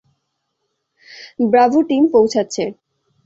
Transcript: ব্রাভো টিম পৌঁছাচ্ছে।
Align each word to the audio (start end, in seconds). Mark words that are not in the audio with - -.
ব্রাভো 1.49 1.79
টিম 1.81 2.03
পৌঁছাচ্ছে। 2.11 2.63